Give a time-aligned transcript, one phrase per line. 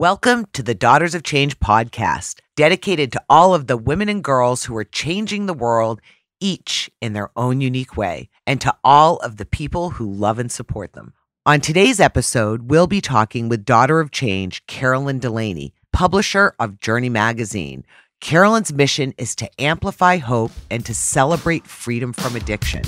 [0.00, 4.64] Welcome to the Daughters of Change podcast, dedicated to all of the women and girls
[4.64, 6.00] who are changing the world,
[6.40, 10.50] each in their own unique way, and to all of the people who love and
[10.50, 11.12] support them.
[11.44, 17.10] On today's episode, we'll be talking with Daughter of Change, Carolyn Delaney, publisher of Journey
[17.10, 17.84] Magazine.
[18.22, 22.84] Carolyn's mission is to amplify hope and to celebrate freedom from addiction.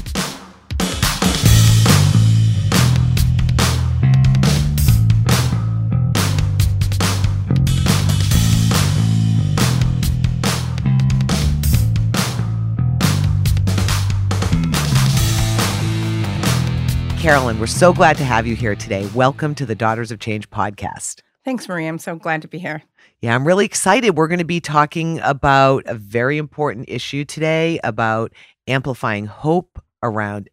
[17.22, 19.08] Carolyn, we're so glad to have you here today.
[19.14, 21.20] Welcome to the Daughters of Change podcast.
[21.44, 21.86] Thanks, Marie.
[21.86, 22.82] I'm so glad to be here.
[23.20, 24.16] Yeah, I'm really excited.
[24.16, 28.32] We're going to be talking about a very important issue today about
[28.66, 30.50] amplifying hope around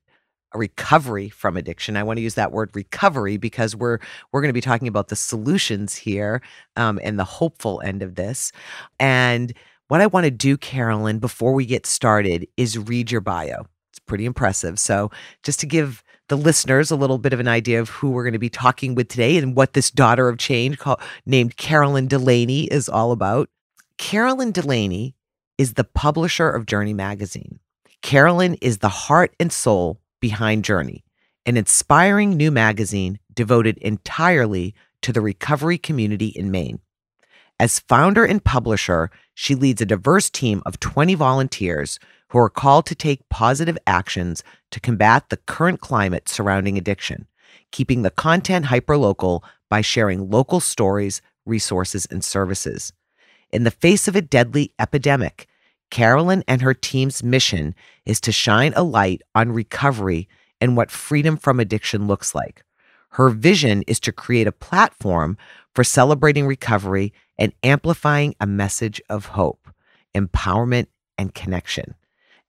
[0.54, 1.98] recovery from addiction.
[1.98, 3.98] I want to use that word recovery because we're
[4.31, 6.40] we're going to be talking about the solutions here
[6.76, 8.52] um, and the hopeful end of this.
[9.00, 9.54] And
[9.88, 13.66] what I want to do, Carolyn, before we get started, is read your bio.
[13.92, 14.78] It's pretty impressive.
[14.78, 15.09] So
[15.42, 18.33] just to give the listeners a little bit of an idea of who we're going
[18.33, 22.63] to be talking with today and what this daughter of change called, named Carolyn Delaney
[22.66, 23.49] is all about.
[23.97, 25.16] Carolyn Delaney
[25.58, 27.59] is the publisher of Journey magazine.
[28.02, 31.03] Carolyn is the heart and soul behind Journey,
[31.45, 36.80] an inspiring new magazine devoted entirely to the recovery community in Maine.
[37.59, 41.99] As founder and publisher, she leads a diverse team of 20 volunteers
[42.30, 47.27] who are called to take positive actions to combat the current climate surrounding addiction,
[47.71, 52.94] keeping the content hyperlocal by sharing local stories, resources, and services.
[53.52, 55.47] In the face of a deadly epidemic,
[55.89, 57.73] Carolyn and her team's mission
[58.05, 60.27] is to shine a light on recovery
[60.61, 62.64] and what freedom from addiction looks like.
[63.14, 65.38] Her vision is to create a platform
[65.73, 69.67] for celebrating recovery and amplifying a message of hope,
[70.14, 71.95] empowerment, and connection.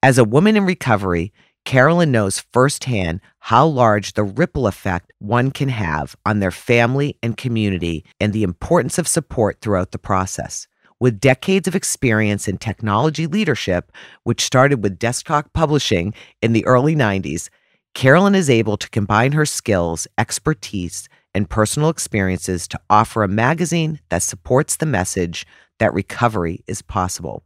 [0.02, 1.30] As a woman in recovery,
[1.66, 7.36] Carolyn knows firsthand how large the ripple effect one can have on their family and
[7.36, 10.66] community and the importance of support throughout the process.
[11.00, 13.92] With decades of experience in technology leadership,
[14.24, 17.50] which started with desktop publishing in the early 90s,
[17.92, 24.00] Carolyn is able to combine her skills, expertise, and personal experiences to offer a magazine
[24.08, 25.46] that supports the message
[25.78, 27.42] that recovery is possible.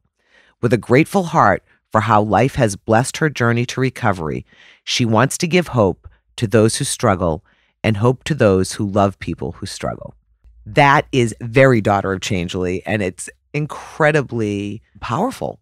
[0.62, 4.44] With a grateful heart, for how life has blessed her journey to recovery,
[4.82, 7.44] she wants to give hope to those who struggle
[7.84, 10.12] and hope to those who love people who struggle.
[10.66, 15.60] That is very daughter of Changely, and it's incredibly powerful.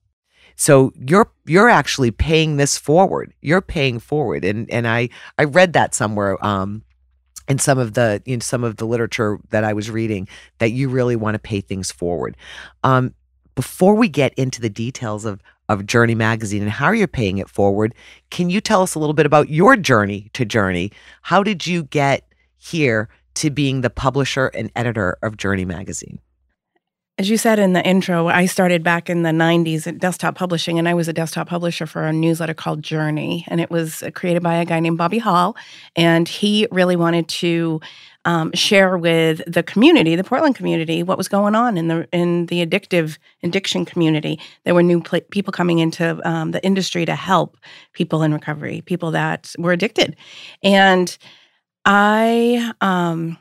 [0.56, 3.34] So you're you're actually paying this forward.
[3.42, 6.42] You're paying forward, and and I I read that somewhere.
[6.42, 6.82] Um,
[7.46, 10.28] in some of the in some of the literature that I was reading,
[10.60, 12.38] that you really want to pay things forward.
[12.82, 13.12] Um,
[13.54, 17.48] before we get into the details of of Journey Magazine and how you're paying it
[17.48, 17.94] forward.
[18.30, 20.92] Can you tell us a little bit about your journey to Journey?
[21.22, 22.26] How did you get
[22.58, 26.18] here to being the publisher and editor of Journey Magazine?
[27.22, 30.80] As you said in the intro, I started back in the 90s at desktop publishing,
[30.80, 33.44] and I was a desktop publisher for a newsletter called Journey.
[33.46, 35.54] And it was created by a guy named Bobby Hall.
[35.94, 37.80] And he really wanted to
[38.24, 42.46] um, share with the community, the Portland community, what was going on in the in
[42.46, 44.40] the addictive addiction community.
[44.64, 47.56] There were new pl- people coming into um, the industry to help
[47.92, 50.16] people in recovery, people that were addicted,
[50.64, 51.16] and
[51.84, 53.38] I um,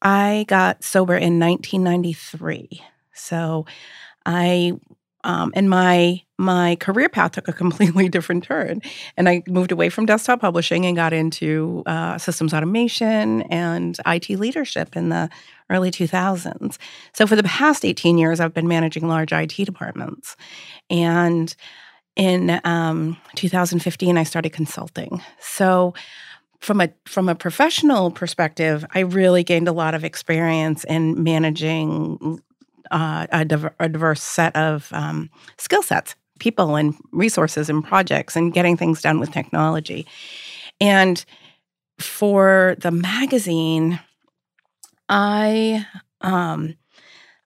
[0.00, 2.82] I got sober in 1993.
[3.16, 3.66] So
[4.24, 4.72] I
[5.24, 8.80] um, and my my career path took a completely different turn,
[9.16, 14.30] and I moved away from desktop publishing and got into uh, systems automation and IT
[14.30, 15.28] leadership in the
[15.68, 16.78] early 2000s.
[17.12, 20.36] So for the past 18 years, I've been managing large IT departments,
[20.88, 21.54] and
[22.14, 25.20] in um, 2015, I started consulting.
[25.40, 25.92] So
[26.60, 32.40] from a from a professional perspective, I really gained a lot of experience in managing
[32.90, 38.36] uh, a, diver- a, diverse set of um, skill sets, people and resources and projects,
[38.36, 40.06] and getting things done with technology.
[40.80, 41.24] And
[41.98, 44.00] for the magazine,
[45.08, 45.86] I
[46.20, 46.76] um,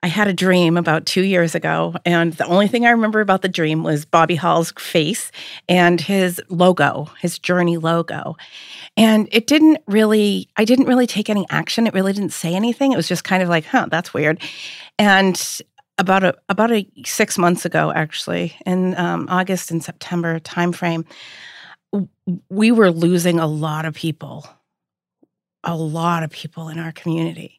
[0.03, 3.43] I had a dream about two years ago, and the only thing I remember about
[3.43, 5.31] the dream was Bobby Hall's face
[5.69, 8.37] and his logo, his journey logo.
[8.97, 11.87] And it didn't really, I didn't really take any action.
[11.87, 12.93] It really didn't say anything.
[12.93, 14.41] It was just kind of like, huh, that's weird.
[15.00, 15.61] And
[15.99, 21.06] about a about a six months ago, actually, in um, August and September timeframe,
[22.50, 24.47] we were losing a lot of people,
[25.64, 27.56] a lot of people in our community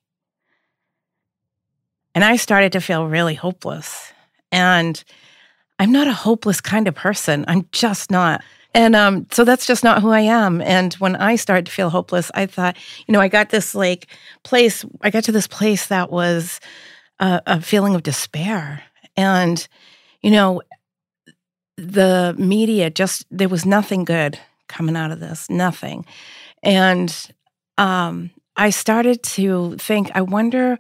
[2.16, 4.14] And I started to feel really hopeless.
[4.52, 5.04] And
[5.80, 7.46] I'm not a hopeless kind of person.
[7.48, 8.44] I'm just not.
[8.74, 10.62] And um, so that's just not who I am.
[10.62, 12.78] And when I started to feel hopeless, I thought,
[13.08, 14.08] you know, I got this like
[14.44, 16.60] place, I got to this place that was
[17.22, 18.84] a, a feeling of despair.
[19.16, 19.66] And,
[20.22, 20.62] you know,
[21.78, 24.38] the media just, there was nothing good
[24.68, 26.06] coming out of this, nothing.
[26.64, 27.16] And
[27.78, 30.78] um, I started to think, I wonder,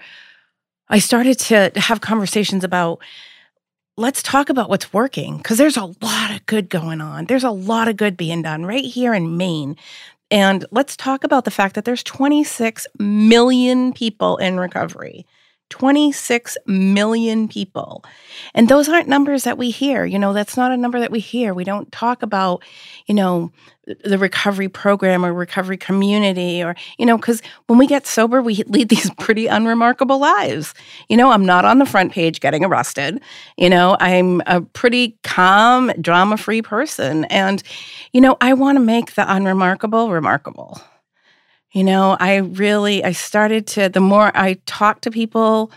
[0.89, 3.01] I started to have conversations about
[3.97, 7.25] let's talk about what's working because there's a lot of good going on.
[7.25, 9.75] There's a lot of good being done right here in Maine.
[10.29, 15.25] And let's talk about the fact that there's 26 million people in recovery.
[15.71, 18.03] 26 million people.
[18.53, 20.05] And those aren't numbers that we hear.
[20.05, 21.53] You know, that's not a number that we hear.
[21.53, 22.63] We don't talk about,
[23.07, 23.51] you know,
[24.03, 28.55] the recovery program or recovery community or, you know, because when we get sober, we
[28.67, 30.73] lead these pretty unremarkable lives.
[31.09, 33.21] You know, I'm not on the front page getting arrested.
[33.57, 37.25] You know, I'm a pretty calm, drama free person.
[37.25, 37.63] And,
[38.13, 40.79] you know, I want to make the unremarkable remarkable.
[41.71, 45.71] You know, I really I started to the more I talked to people,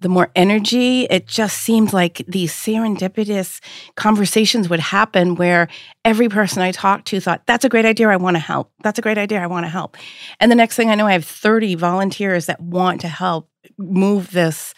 [0.00, 3.60] the more energy, it just seemed like these serendipitous
[3.94, 5.68] conversations would happen where
[6.04, 8.70] every person I talked to thought, that's a great idea, I want to help.
[8.82, 9.96] That's a great idea, I want to help.
[10.40, 13.48] And the next thing I know, I have 30 volunteers that want to help
[13.78, 14.74] move this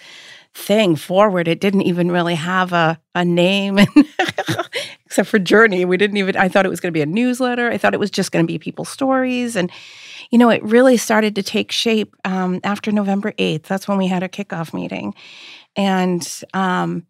[0.55, 1.49] thing forward.
[1.49, 3.79] It didn't even really have a, a name
[5.07, 5.85] except for Journey.
[5.85, 7.69] We didn't even, I thought it was going to be a newsletter.
[7.71, 9.57] I thought it was just going to be people's stories.
[9.57, 9.73] And
[10.31, 13.65] you know, it really started to take shape um, after November 8th.
[13.65, 15.15] That's when we had a kickoff meeting.
[15.77, 17.07] And, um,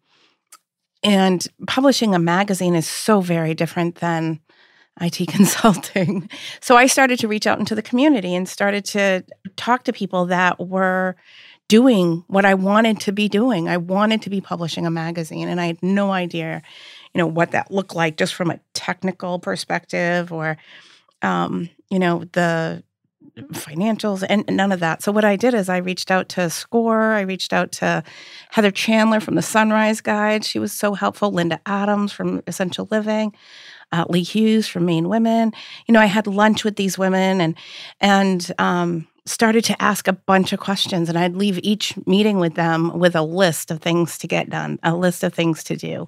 [1.03, 4.39] and publishing a magazine is so very different than
[4.99, 6.29] IT consulting.
[6.59, 9.23] So I started to reach out into the community and started to
[9.55, 11.15] talk to people that were
[11.67, 13.67] doing what I wanted to be doing.
[13.67, 16.61] I wanted to be publishing a magazine and I had no idea,
[17.13, 20.57] you know, what that looked like just from a technical perspective or
[21.21, 22.83] um, you know, the
[23.53, 25.01] financials and none of that.
[25.01, 28.03] So what I did is I reached out to SCORE, I reached out to
[28.49, 30.43] Heather Chandler from the Sunrise Guide.
[30.43, 31.31] She was so helpful.
[31.31, 33.33] Linda Adams from Essential Living.
[33.93, 35.53] Uh, Lee Hughes from Maine Women.
[35.87, 37.55] You know, I had lunch with these women and
[38.01, 41.09] and um, started to ask a bunch of questions.
[41.09, 44.79] And I'd leave each meeting with them with a list of things to get done,
[44.83, 46.07] a list of things to do.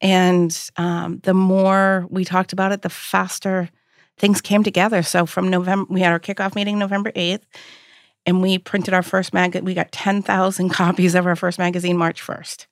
[0.00, 3.68] And um, the more we talked about it, the faster
[4.18, 5.02] things came together.
[5.02, 7.42] So from November, we had our kickoff meeting November 8th,
[8.26, 9.54] and we printed our first mag.
[9.62, 12.66] We got 10,000 copies of our first magazine March 1st.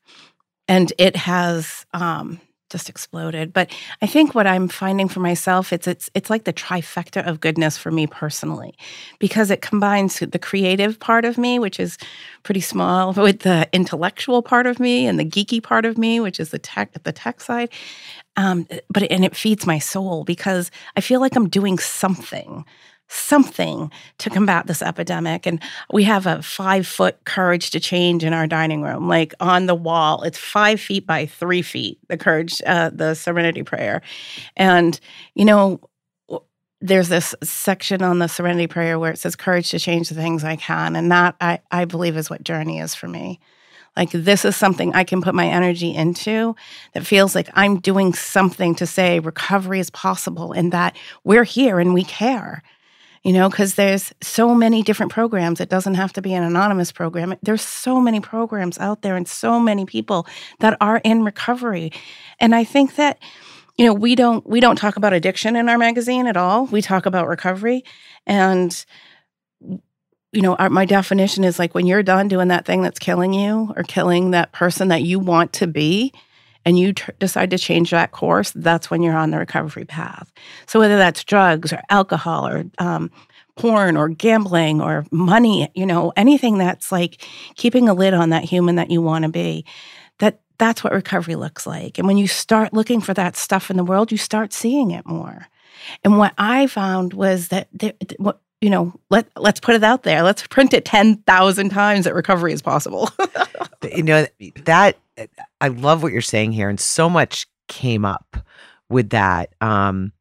[0.68, 2.40] And it has um,
[2.76, 3.54] just exploded.
[3.54, 3.70] But
[4.02, 7.78] I think what I'm finding for myself, it's it's it's like the trifecta of goodness
[7.78, 8.76] for me personally,
[9.18, 11.96] because it combines the creative part of me, which is
[12.42, 16.38] pretty small, with the intellectual part of me and the geeky part of me, which
[16.38, 17.70] is the tech the tech side.
[18.36, 22.66] Um, but and it feeds my soul because I feel like I'm doing something
[23.08, 25.46] something to combat this epidemic.
[25.46, 25.60] And
[25.92, 29.74] we have a five foot courage to change in our dining room, like on the
[29.74, 30.22] wall.
[30.22, 34.02] It's five feet by three feet, the courage, uh, the serenity prayer.
[34.56, 34.98] And,
[35.34, 35.80] you know,
[36.80, 40.44] there's this section on the serenity prayer where it says courage to change the things
[40.44, 40.94] I can.
[40.96, 43.40] And that I, I believe is what journey is for me.
[43.96, 46.54] Like, this is something I can put my energy into
[46.92, 51.80] that feels like I'm doing something to say recovery is possible and that we're here
[51.80, 52.62] and we care
[53.22, 55.60] you know, because there's so many different programs.
[55.60, 57.34] It doesn't have to be an anonymous program.
[57.42, 60.26] There's so many programs out there and so many people
[60.60, 61.92] that are in recovery.
[62.40, 63.18] And I think that,
[63.76, 66.66] you know, we don't we don't talk about addiction in our magazine at all.
[66.66, 67.84] We talk about recovery.
[68.26, 68.84] And
[70.32, 73.32] you know, our, my definition is like when you're done doing that thing that's killing
[73.32, 76.12] you or killing that person that you want to be,
[76.66, 80.30] and you t- decide to change that course, that's when you're on the recovery path.
[80.66, 83.10] So whether that's drugs or alcohol or um,
[83.56, 88.44] porn or gambling or money, you know, anything that's like keeping a lid on that
[88.44, 89.64] human that you want to be,
[90.18, 91.98] that that's what recovery looks like.
[91.98, 95.06] And when you start looking for that stuff in the world, you start seeing it
[95.06, 95.46] more.
[96.02, 100.02] And what I found was that there, what you know, let let's put it out
[100.02, 100.22] there.
[100.22, 103.10] Let's print it ten thousand times that recovery is possible.
[103.94, 104.26] you know
[104.64, 104.96] that
[105.60, 108.36] I love what you're saying here, and so much came up
[108.88, 109.54] with that.
[109.60, 110.12] Um,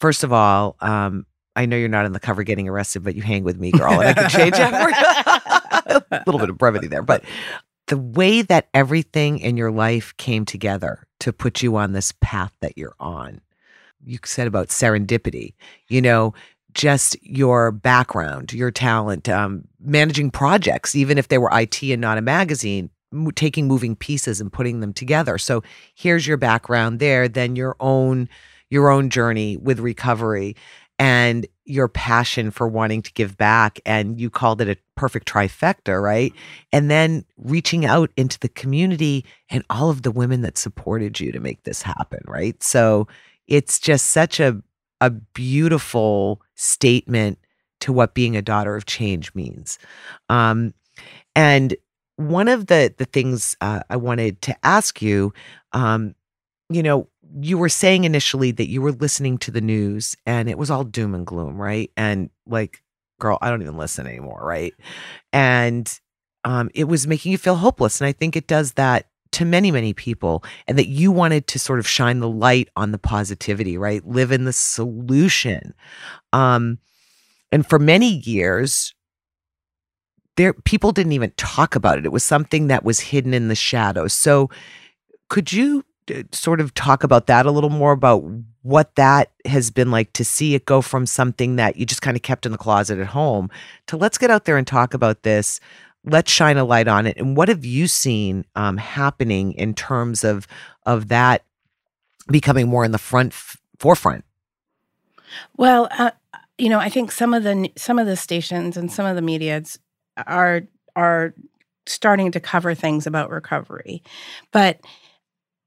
[0.00, 3.22] first of all, um, I know you're not in the cover getting arrested, but you
[3.22, 6.02] hang with me, girl, and I can change it.
[6.10, 7.24] a little bit of brevity there, but
[7.86, 12.52] the way that everything in your life came together to put you on this path
[12.60, 13.40] that you're on.
[14.04, 15.54] You said about serendipity.
[15.88, 16.34] You know,
[16.74, 22.18] just your background, your talent, um, managing projects, even if they were IT and not
[22.18, 22.90] a magazine,
[23.34, 25.38] taking moving pieces and putting them together.
[25.38, 25.62] So
[25.94, 28.28] here's your background there, then your own
[28.68, 30.56] your own journey with recovery
[30.98, 33.80] and your passion for wanting to give back.
[33.86, 36.32] And you called it a perfect trifecta right?
[36.72, 41.32] And then reaching out into the community and all of the women that supported you
[41.32, 42.60] to make this happen right?
[42.62, 43.06] So
[43.46, 44.60] it's just such a
[45.00, 47.38] a beautiful statement
[47.80, 49.78] to what being a daughter of change means.
[50.28, 50.74] Um
[51.34, 51.76] and
[52.16, 55.32] one of the the things uh, i wanted to ask you
[55.72, 56.14] um
[56.70, 57.08] you know
[57.40, 60.84] you were saying initially that you were listening to the news and it was all
[60.84, 61.90] doom and gloom, right?
[61.96, 62.82] And like,
[63.20, 64.74] girl, I don't even listen anymore, right?
[65.32, 66.00] And
[66.44, 68.00] um, it was making you feel hopeless.
[68.00, 71.58] And I think it does that to many, many people, and that you wanted to
[71.58, 74.06] sort of shine the light on the positivity, right?
[74.06, 75.74] Live in the solution.
[76.32, 76.78] Um,
[77.52, 78.94] and for many years,
[80.36, 82.04] there people didn't even talk about it.
[82.06, 84.12] It was something that was hidden in the shadows.
[84.12, 84.50] So
[85.28, 85.84] could you
[86.32, 88.22] sort of talk about that a little more about
[88.62, 92.16] what that has been like to see it go from something that you just kind
[92.16, 93.50] of kept in the closet at home
[93.86, 95.60] to let's get out there and talk about this
[96.04, 100.22] let's shine a light on it and what have you seen um, happening in terms
[100.22, 100.46] of
[100.84, 101.44] of that
[102.28, 104.24] becoming more in the front f- forefront
[105.56, 106.10] well uh,
[106.56, 109.22] you know i think some of the some of the stations and some of the
[109.22, 109.60] media
[110.26, 110.62] are
[110.94, 111.34] are
[111.86, 114.02] starting to cover things about recovery
[114.52, 114.80] but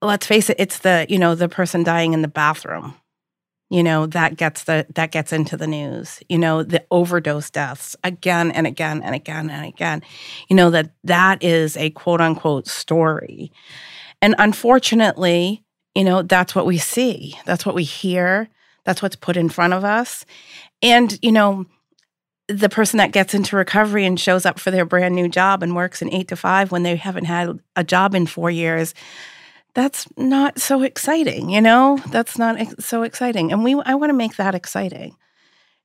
[0.01, 2.95] let's face it, it's the, you know, the person dying in the bathroom.
[3.71, 6.23] You know, that gets the that gets into the news.
[6.27, 10.01] You know, the overdose deaths again and again and again and again.
[10.49, 13.51] You know, that that is a quote unquote story.
[14.23, 15.63] And unfortunately,
[15.93, 17.37] you know, that's what we see.
[17.45, 18.49] That's what we hear.
[18.85, 20.25] That's what's put in front of us.
[20.81, 21.67] And, you know,
[22.49, 25.75] the person that gets into recovery and shows up for their brand new job and
[25.75, 28.93] works an eight to five when they haven't had a job in four years
[29.73, 31.97] that's not so exciting, you know?
[32.07, 33.51] That's not ex- so exciting.
[33.51, 35.15] And we I want to make that exciting.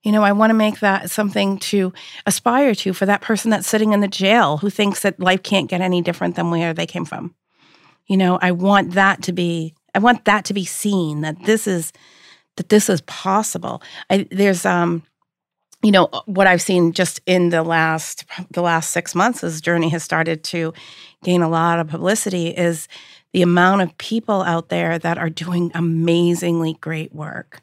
[0.02, 1.92] You know, I want to make that something to
[2.26, 5.71] aspire to for that person that's sitting in the jail who thinks that life can't
[5.71, 7.35] get any different than where they came from.
[8.06, 11.66] You know, I want that to be I want that to be seen that this
[11.66, 11.92] is
[12.56, 13.83] that this is possible.
[14.11, 15.04] I there's um
[15.85, 19.61] you know uh, what I've seen just in the last the last 6 months as
[19.61, 20.73] journey has started to
[21.23, 22.88] gain a lot of publicity is
[23.33, 27.62] the amount of people out there that are doing amazingly great work.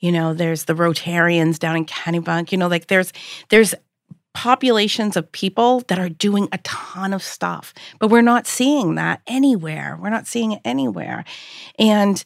[0.00, 2.52] You know, there's the Rotarians down in Kennebunk.
[2.52, 3.12] You know, like there's
[3.50, 3.74] there's
[4.32, 9.20] populations of people that are doing a ton of stuff, but we're not seeing that
[9.26, 9.98] anywhere.
[10.00, 11.24] We're not seeing it anywhere.
[11.78, 12.22] And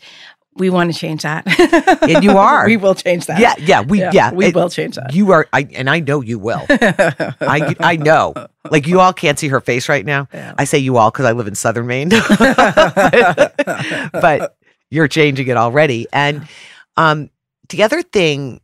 [0.56, 1.46] we want to change that.
[2.08, 2.66] and you are.
[2.66, 3.38] we will change that.
[3.40, 5.14] Yeah, yeah, we yeah, yeah we it, will change that.
[5.14, 6.64] You are I and I know you will.
[6.70, 8.34] I I know.
[8.70, 10.28] Like you all can't see her face right now.
[10.32, 10.54] Yeah.
[10.56, 12.08] I say you all cuz I live in southern Maine.
[12.38, 13.54] but,
[14.12, 14.56] but
[14.90, 16.06] you're changing it already.
[16.12, 16.46] And
[16.96, 17.30] um
[17.68, 18.60] the other thing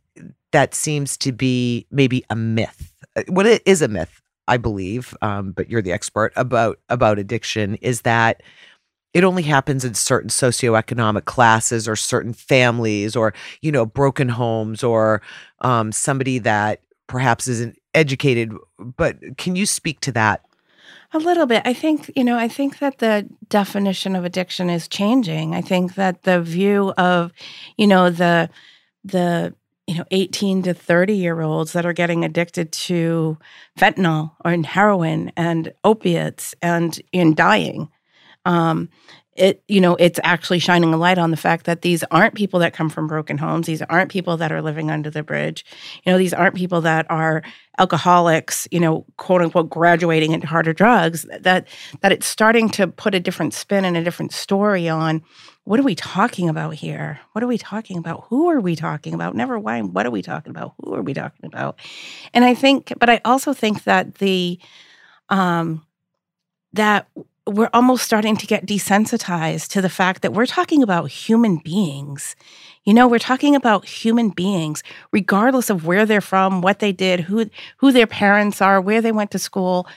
[0.51, 2.93] that seems to be maybe a myth.
[3.15, 7.19] Uh, what it is a myth, I believe, um, but you're the expert about about
[7.19, 8.41] addiction is that
[9.13, 14.83] it only happens in certain socioeconomic classes or certain families or you know broken homes
[14.83, 15.21] or
[15.61, 18.53] um, somebody that perhaps isn't educated.
[18.79, 20.45] But can you speak to that?
[21.13, 21.61] A little bit.
[21.65, 25.53] I think you know i think that the definition of addiction is changing.
[25.53, 27.33] I think that the view of
[27.77, 28.49] you know the
[29.03, 29.53] the
[29.87, 33.37] you know 18 to 30 year olds that are getting addicted to
[33.77, 37.89] fentanyl or heroin and opiates and in dying
[38.45, 38.89] um,
[39.35, 42.59] it you know it's actually shining a light on the fact that these aren't people
[42.59, 43.65] that come from broken homes.
[43.65, 45.65] These aren't people that are living under the bridge.
[46.03, 47.41] You know these aren't people that are
[47.79, 51.67] alcoholics you know quote unquote graduating into harder drugs that
[52.01, 55.21] that it's starting to put a different spin and a different story on
[55.63, 57.19] what are we talking about here?
[57.31, 58.25] What are we talking about?
[58.29, 59.35] Who are we talking about?
[59.35, 60.73] Never why what are we talking about?
[60.83, 61.79] Who are we talking about?
[62.33, 64.59] And i think but i also think that the
[65.29, 65.85] um
[66.73, 67.07] that
[67.47, 72.35] we're almost starting to get desensitized to the fact that we're talking about human beings.
[72.83, 77.21] You know, we're talking about human beings, regardless of where they're from, what they did,
[77.21, 79.87] who who their parents are, where they went to school,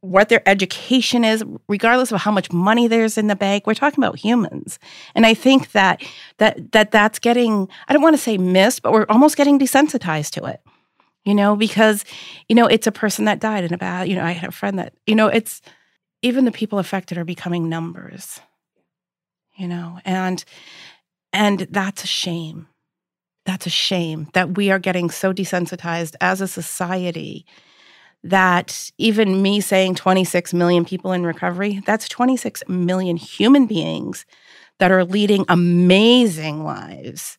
[0.00, 3.66] what their education is, regardless of how much money there's in the bank.
[3.66, 4.78] We're talking about humans,
[5.14, 6.02] and I think that
[6.38, 10.30] that that that's getting I don't want to say missed, but we're almost getting desensitized
[10.32, 10.60] to it.
[11.24, 12.04] You know, because
[12.48, 14.08] you know it's a person that died in a bad.
[14.08, 15.62] You know, I had a friend that you know it's
[16.24, 18.40] even the people affected are becoming numbers
[19.56, 20.44] you know and
[21.32, 22.66] and that's a shame
[23.46, 27.44] that's a shame that we are getting so desensitized as a society
[28.22, 34.24] that even me saying 26 million people in recovery, that's 26 million human beings
[34.78, 37.38] that are leading amazing lives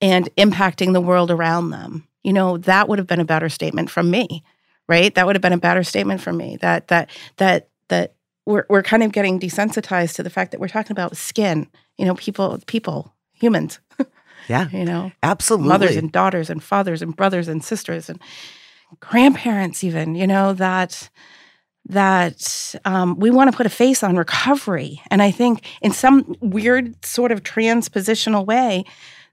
[0.00, 2.06] and impacting the world around them.
[2.24, 4.42] You know, that would have been a better statement from me,
[4.88, 5.14] right?
[5.14, 8.14] That would have been a better statement from me that that that that
[8.46, 11.66] we're we're kind of getting desensitized to the fact that we're talking about skin,
[11.96, 13.80] you know, people people, humans.
[14.48, 14.68] Yeah.
[14.70, 15.12] you know.
[15.22, 15.68] Absolutely.
[15.68, 18.18] Mothers and daughters and fathers and brothers and sisters and
[19.00, 21.10] grandparents even, you know, that
[21.86, 25.00] that um, we want to put a face on recovery.
[25.10, 28.84] And I think in some weird sort of transpositional way,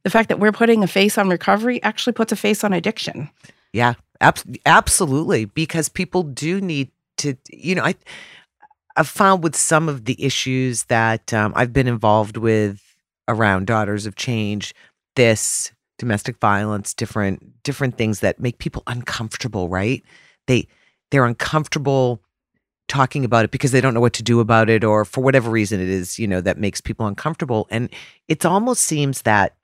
[0.04, 3.30] the fact that we're putting a face on recovery actually puts a face on addiction.
[3.74, 5.46] Yeah, ab- absolutely.
[5.46, 7.96] Because people do need to, you know, I,
[8.98, 12.82] I've found with some of the issues that um, I've been involved with
[13.28, 14.74] around Daughters of Change,
[15.16, 20.04] this domestic violence, different different things that make people uncomfortable, right?
[20.48, 20.68] They
[21.12, 22.22] they're uncomfortable
[22.88, 25.50] talking about it because they don't know what to do about it or for whatever
[25.50, 27.68] reason it is, you know, that makes people uncomfortable.
[27.72, 27.90] And
[28.28, 29.56] it almost seems that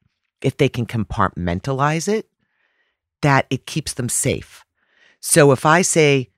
[0.42, 2.28] if they can compartmentalize it,
[3.22, 4.66] that it keeps them safe.
[5.20, 6.30] So if I say,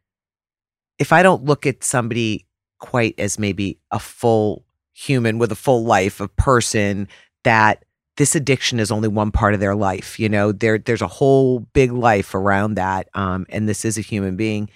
[1.00, 2.46] if I don't look at somebody
[2.84, 7.08] quite as maybe a full human with a full life, a person
[7.46, 7.86] that
[8.18, 10.20] this addiction is only one part of their life.
[10.20, 14.02] You know, there there's a whole big life around that, um, and this is a
[14.02, 14.70] human being.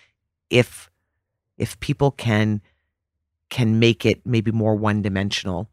[0.50, 0.90] If
[1.58, 2.62] if people can
[3.50, 5.70] can make it maybe more one dimensional,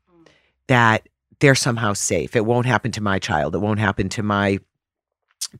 [0.67, 2.35] that they're somehow safe.
[2.35, 3.55] It won't happen to my child.
[3.55, 4.59] It won't happen to my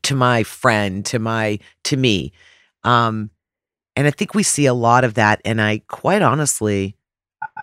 [0.03, 2.33] to my friend, to my to me.
[2.83, 3.31] Um,
[3.95, 5.41] and I think we see a lot of that.
[5.45, 6.95] And I quite honestly,
[7.41, 7.61] uh,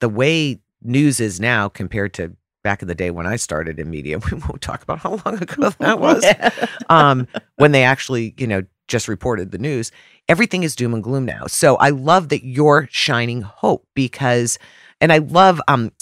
[0.00, 3.90] the way news is now compared to back in the day when I started in
[3.90, 6.24] media, we won't talk about how long ago that was.
[6.88, 9.92] um, when they actually, you know, just reported the news,
[10.28, 11.46] everything is doom and gloom now.
[11.46, 14.58] So I love that you're shining hope because,
[15.00, 15.92] and I love, um,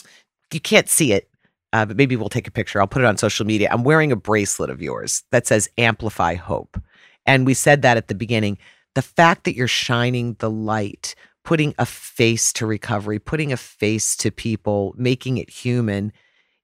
[0.52, 1.28] you can't see it,
[1.73, 2.80] uh, but maybe we'll take a picture.
[2.80, 3.69] I'll put it on social media.
[3.73, 6.80] I'm wearing a bracelet of yours that says Amplify Hope.
[7.26, 8.56] And we said that at the beginning.
[8.97, 14.17] The fact that you're shining the light, putting a face to recovery, putting a face
[14.17, 16.15] to people, making it human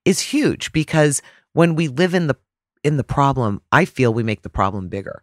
[0.07, 1.21] is huge because
[1.53, 2.37] when we live in the
[2.83, 5.23] in the problem, I feel we make the problem bigger.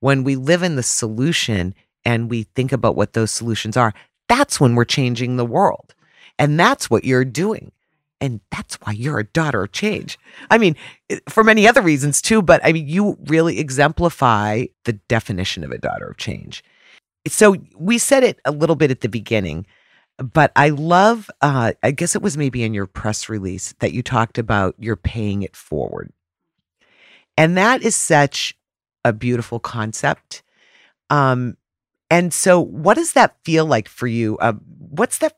[0.00, 1.74] When we live in the solution
[2.06, 3.92] and we think about what those solutions are,
[4.26, 5.94] that's when we're changing the world.
[6.38, 7.70] And that's what you're doing.
[8.20, 10.18] And that's why you're a daughter of change.
[10.50, 10.74] I mean,
[11.28, 15.78] for many other reasons too, but I mean, you really exemplify the definition of a
[15.78, 16.64] daughter of change.
[17.28, 19.66] So we said it a little bit at the beginning,
[20.18, 24.02] but I love, uh, I guess it was maybe in your press release that you
[24.02, 26.10] talked about you're paying it forward.
[27.36, 28.56] And that is such
[29.04, 30.42] a beautiful concept.
[31.10, 31.56] Um,
[32.10, 34.38] and so, what does that feel like for you?
[34.38, 35.36] Uh, what's that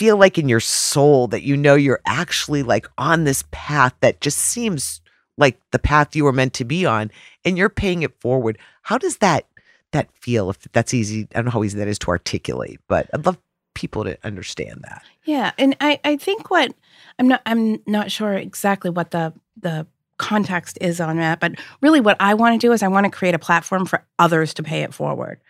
[0.00, 4.20] feel like in your soul that you know you're actually like on this path that
[4.22, 5.02] just seems
[5.36, 7.10] like the path you were meant to be on
[7.44, 9.46] and you're paying it forward how does that
[9.92, 13.10] that feel if that's easy i don't know how easy that is to articulate but
[13.12, 13.38] i'd love
[13.74, 16.74] people to understand that Yeah, and I I think what
[17.18, 19.86] I'm not I'm not sure exactly what the the
[20.18, 23.10] context is on that, but really what I want to do is I want to
[23.10, 25.40] create a platform for others to pay it forward.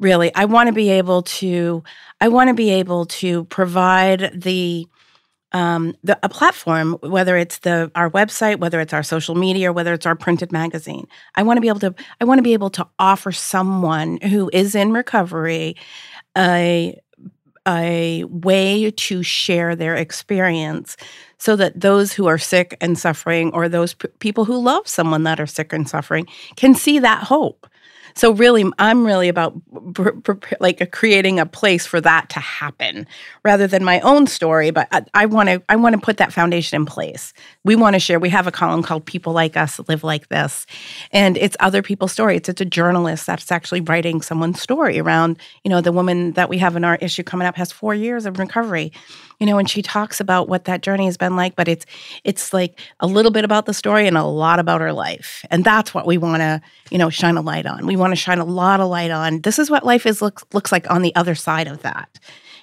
[0.00, 1.82] Really, I want to be able to
[2.20, 4.86] I want to be able to provide the
[5.52, 9.92] um, the a platform, whether it's the our website, whether it's our social media, whether
[9.92, 11.06] it's our printed magazine.
[11.34, 14.50] I want to be able to I want to be able to offer someone who
[14.52, 15.76] is in recovery
[16.36, 17.00] a
[17.66, 20.96] a way to share their experience
[21.38, 25.24] so that those who are sick and suffering or those p- people who love someone
[25.24, 27.66] that are sick and suffering can see that hope
[28.18, 29.54] so really i'm really about
[30.60, 33.06] like creating a place for that to happen
[33.44, 36.76] rather than my own story but i want to i want to put that foundation
[36.76, 37.32] in place.
[37.64, 40.66] We want to share we have a column called people like us live like this
[41.12, 45.38] and it's other people's stories it's, it's a journalist that's actually writing someone's story around
[45.64, 48.26] you know the woman that we have in our issue coming up has four years
[48.26, 48.92] of recovery
[49.38, 51.86] you know and she talks about what that journey has been like but it's
[52.24, 55.64] it's like a little bit about the story and a lot about her life and
[55.64, 57.86] that's what we want to you know shine a light on.
[57.86, 60.44] We want to shine a lot of light on this is what life is looks
[60.52, 62.18] looks like on the other side of that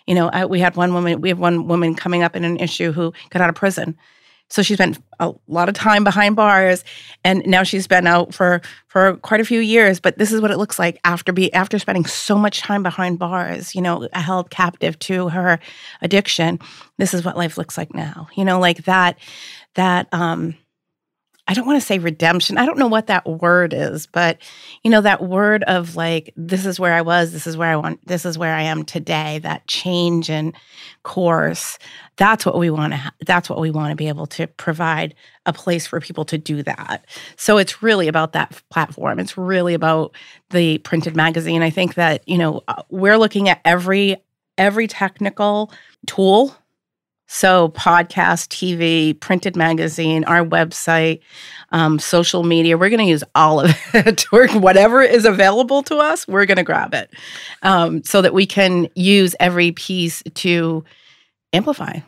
[0.05, 2.57] you know I, we had one woman we have one woman coming up in an
[2.57, 3.97] issue who got out of prison
[4.49, 6.83] so she spent a lot of time behind bars,
[7.23, 9.99] and now she's been out for for quite a few years.
[9.99, 13.17] But this is what it looks like after be after spending so much time behind
[13.17, 13.73] bars.
[13.73, 15.59] You know, held captive to her
[16.01, 16.59] addiction.
[16.97, 18.27] This is what life looks like now.
[18.35, 19.17] You know, like that
[19.73, 20.55] that um
[21.47, 22.57] I don't want to say redemption.
[22.57, 24.39] I don't know what that word is, but
[24.83, 27.75] you know, that word of like, this is where I was, this is where I
[27.75, 30.53] want, this is where I am today, that change in
[31.03, 31.77] course.
[32.15, 35.13] That's what we want to, ha- that's what we want to be able to provide
[35.45, 37.05] a place for people to do that.
[37.35, 39.19] So it's really about that platform.
[39.19, 40.15] It's really about
[40.49, 41.61] the printed magazine.
[41.61, 44.17] I think that, you know, uh, we're looking at every,
[44.57, 45.71] every technical
[46.07, 46.55] tool
[47.27, 51.21] so, podcast, TV, printed magazine, our website,
[51.71, 54.25] um, social media, we're going to use all of it.
[54.31, 57.11] whatever is available to us, we're going to grab it
[57.63, 60.83] um, so that we can use every piece to
[61.51, 61.99] amplify.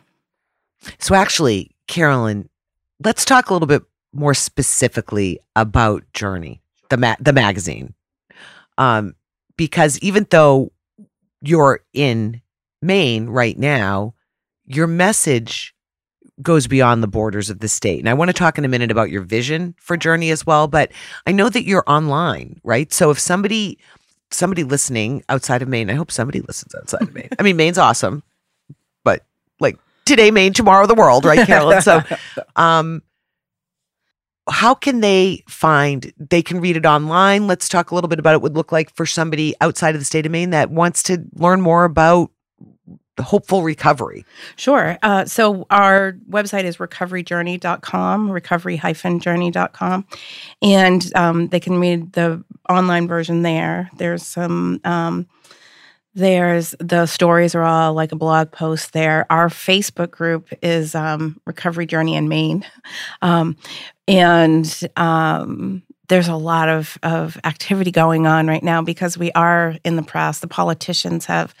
[1.00, 2.48] So, actually, Carolyn,
[3.02, 7.92] let's talk a little bit more specifically about Journey, the ma- the magazine,
[8.78, 9.16] um,
[9.56, 10.70] because even though
[11.42, 12.40] you're in
[12.80, 14.14] Maine right now,
[14.68, 15.74] your message
[16.40, 17.98] goes beyond the borders of the state.
[17.98, 20.68] And I want to talk in a minute about your vision for Journey as well,
[20.68, 20.92] but
[21.26, 22.92] I know that you're online, right?
[22.92, 23.78] So if somebody
[24.30, 27.30] somebody listening outside of Maine, I hope somebody listens outside of Maine.
[27.38, 28.22] I mean, Maine's awesome,
[29.02, 29.24] but
[29.58, 31.82] like today Maine, tomorrow the world, right, Carolyn?
[31.82, 32.02] So
[32.56, 33.02] um
[34.50, 38.32] how can they find they can read it online let's talk a little bit about
[38.32, 41.22] it would look like for somebody outside of the state of maine that wants to
[41.34, 42.30] learn more about
[43.22, 44.24] hopeful recovery?
[44.56, 44.98] Sure.
[45.02, 50.06] Uh, so our website is recoveryjourney.com, recovery-journey.com.
[50.62, 53.90] And um, they can read the online version there.
[53.96, 54.80] There's some...
[54.84, 55.26] Um,
[56.14, 59.24] there's the stories are all like a blog post there.
[59.30, 62.66] Our Facebook group is um, Recovery Journey in Maine.
[63.22, 63.56] Um,
[64.08, 69.76] and um, there's a lot of, of activity going on right now because we are
[69.84, 70.40] in the press.
[70.40, 71.54] The politicians have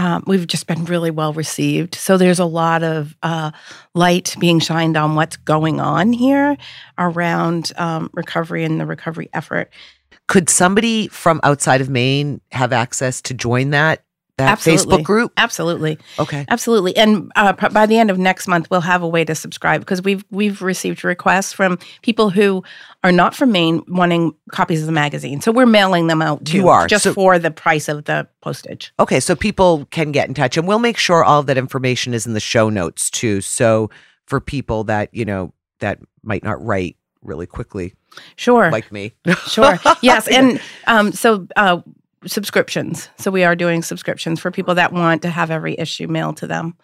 [0.00, 1.94] um, we've just been really well received.
[1.94, 3.50] So there's a lot of uh,
[3.94, 6.56] light being shined on what's going on here
[6.96, 9.70] around um, recovery and the recovery effort.
[10.26, 14.02] Could somebody from outside of Maine have access to join that
[14.40, 14.98] that Absolutely.
[14.98, 15.32] Facebook group?
[15.36, 15.98] Absolutely.
[16.18, 16.44] Okay.
[16.48, 16.96] Absolutely.
[16.96, 20.02] And uh, by the end of next month, we'll have a way to subscribe because
[20.02, 22.62] we've we've received requests from people who
[23.04, 25.40] are not from Maine wanting copies of the magazine.
[25.40, 26.58] So we're mailing them out too.
[26.58, 26.86] You are.
[26.86, 28.92] just So- for the price of the postage.
[28.98, 32.12] Okay, so people can get in touch and we'll make sure all of that information
[32.14, 33.40] is in the show notes too.
[33.40, 33.90] So
[34.26, 37.94] for people that, you know, that might not write really quickly
[38.36, 38.70] Sure.
[38.70, 39.12] like me.
[39.46, 39.78] Sure.
[40.02, 40.26] Yes.
[40.28, 41.80] And um, so uh,
[42.26, 43.08] subscriptions.
[43.18, 46.46] So we are doing subscriptions for people that want to have every issue mailed to
[46.46, 46.74] them.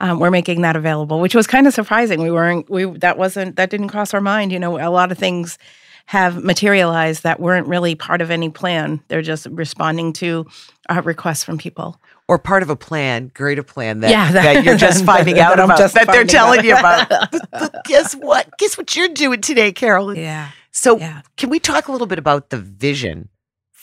[0.00, 2.22] Um, we're making that available, which was kind of surprising.
[2.22, 2.70] We weren't.
[2.70, 4.52] We that wasn't that didn't cross our mind.
[4.52, 5.58] You know, a lot of things
[6.06, 9.02] have materialized that weren't really part of any plan.
[9.08, 10.46] They're just responding to
[10.88, 12.00] uh, requests from people.
[12.28, 15.64] or part of a plan, greater plan that, Yeah, that, you're just finding out that
[15.64, 16.64] about, that they're telling out.
[16.64, 17.84] you about.
[17.84, 18.48] Guess what?
[18.58, 20.16] Guess what you're doing today, Carolyn?
[20.16, 20.50] Yeah.
[20.70, 21.22] So, Yeah.
[21.36, 23.28] can we talk a little bit about the vision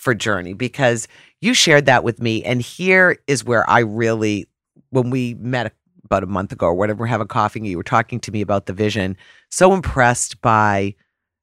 [0.06, 0.54] for Journey?
[0.54, 1.10] Because
[1.42, 2.44] you shared that with me.
[2.44, 4.48] And here is where I really,
[4.92, 5.74] when we met
[6.06, 8.40] about a month ago or whatever, we're having coffee, and you were talking to me
[8.40, 9.18] about the vision.
[9.50, 10.96] So impressed by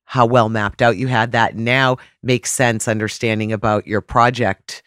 [0.05, 1.57] how well mapped out you had that.
[1.57, 4.83] Now makes sense understanding about your project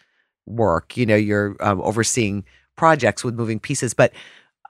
[0.46, 0.96] work.
[0.96, 2.46] You know, you're um, overseeing
[2.78, 3.94] projects with moving pieces.
[3.94, 4.14] But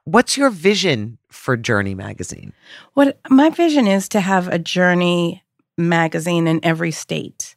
[0.06, 2.54] what's your vision for Journey magazine?
[2.96, 5.44] What my vision is to have a journey
[5.78, 7.56] magazine in every state.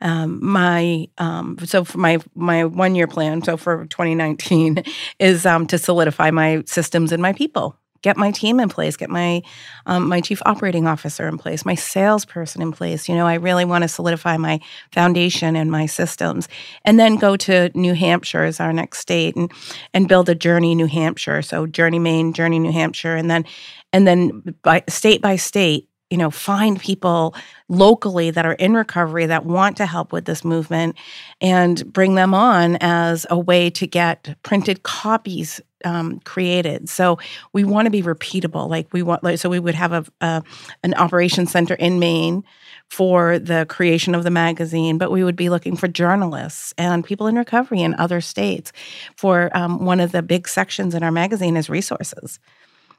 [0.00, 4.82] Um, my um, so for my my one year plan, so for 2019,
[5.18, 9.08] is um, to solidify my systems and my people, get my team in place, get
[9.08, 9.42] my
[9.86, 13.08] um, my chief operating officer in place, my salesperson in place.
[13.08, 14.60] You know, I really want to solidify my
[14.92, 16.48] foundation and my systems,
[16.84, 19.50] and then go to New Hampshire as our next state and
[19.94, 21.40] and build a journey New Hampshire.
[21.40, 23.46] So Journey Maine, Journey New Hampshire, and then
[23.92, 27.34] and then by state by state you know find people
[27.68, 30.96] locally that are in recovery that want to help with this movement
[31.40, 37.18] and bring them on as a way to get printed copies um, created so
[37.52, 40.42] we want to be repeatable like we want like so we would have a, a
[40.82, 42.42] an operations center in maine
[42.88, 47.26] for the creation of the magazine, but we would be looking for journalists and people
[47.26, 48.72] in recovery in other states.
[49.16, 52.38] For um, one of the big sections in our magazine is resources.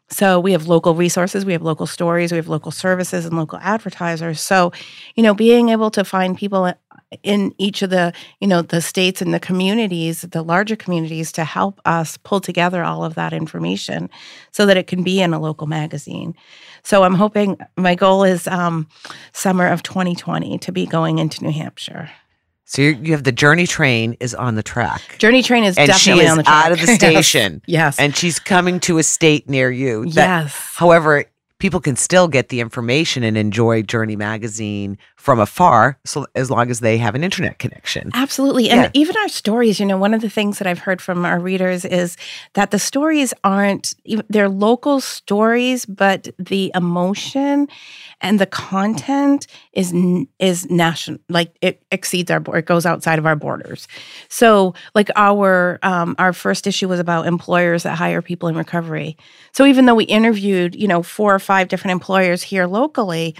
[0.09, 3.57] So we have local resources, we have local stories, we have local services and local
[3.59, 4.39] advertisers.
[4.39, 4.71] So,
[5.15, 6.73] you know, being able to find people
[7.23, 11.43] in each of the, you know, the states and the communities, the larger communities to
[11.43, 14.09] help us pull together all of that information
[14.51, 16.35] so that it can be in a local magazine.
[16.83, 18.87] So I'm hoping my goal is um,
[19.33, 22.11] summer of 2020 to be going into New Hampshire.
[22.67, 25.01] So you you have the Journey train is on the track.
[25.19, 26.65] Journey Train is and she definitely is on the track.
[26.65, 26.97] out of the Yes.
[26.97, 27.61] station.
[27.67, 27.99] Yes.
[27.99, 30.05] And she's coming to a state near you.
[30.11, 30.71] that- yes.
[30.75, 31.25] However,
[31.59, 36.69] people can still get the information and enjoy Journey magazine from afar so as long
[36.69, 38.11] as they have an internet connection.
[38.13, 38.69] Absolutely.
[38.69, 38.91] And yeah.
[38.93, 41.83] even our stories, you know, one of the things that I've heard from our readers
[41.83, 42.15] is
[42.53, 43.95] that the stories aren't
[44.29, 47.67] they're local stories, but the emotion
[48.21, 49.93] and the content is
[50.37, 53.87] is national like it exceeds our it goes outside of our borders
[54.29, 59.17] so like our um, our first issue was about employers that hire people in recovery
[59.51, 63.35] so even though we interviewed you know four or five different employers here locally